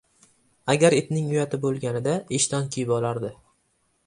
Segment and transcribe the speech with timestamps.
[0.73, 3.33] •Agar itning uyati bo‘lganida ishton kiyib olardi.